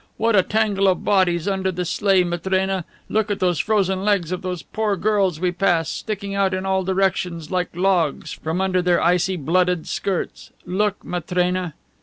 [0.17, 2.85] What a tangle of bodies under the sleigh, Matrena!
[3.07, 6.83] Look at those frozen legs of those poor girls we pass, sticking out in all
[6.83, 10.49] directions, like logs, from under their icy, blooded skirts.
[10.65, 11.75] Look, Matrena!"